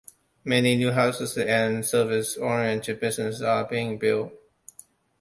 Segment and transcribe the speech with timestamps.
[0.43, 4.33] Many new houses and service-oriented businesses are being built.